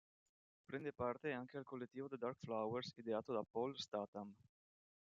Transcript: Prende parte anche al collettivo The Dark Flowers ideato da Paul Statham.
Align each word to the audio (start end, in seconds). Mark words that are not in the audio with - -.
Prende 0.65 0.91
parte 0.93 1.31
anche 1.31 1.57
al 1.57 1.63
collettivo 1.63 2.07
The 2.07 2.17
Dark 2.17 2.37
Flowers 2.39 2.91
ideato 2.97 3.33
da 3.33 3.45
Paul 3.47 3.77
Statham. 3.77 4.33